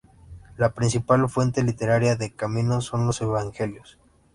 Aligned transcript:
La 0.57 0.71
principal 0.73 1.29
fuente 1.29 1.61
literaria 1.63 2.15
de 2.15 2.33
"Camino" 2.33 2.81
son 2.81 3.05
los 3.05 3.21
Evangelios. 3.21 3.99